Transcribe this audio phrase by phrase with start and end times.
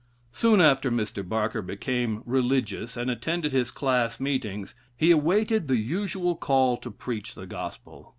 [0.35, 1.21] _'"Soon after Mr.
[1.23, 7.35] Barker became "religious" and attended his class meetings, he awaited the usual "call" to preach
[7.35, 8.09] the gospel.